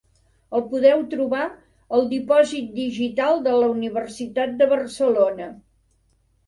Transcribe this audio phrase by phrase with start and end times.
[0.59, 1.43] El podeu trobar
[1.97, 5.57] al Dipòsit Digital de la Universitat de Barcelona.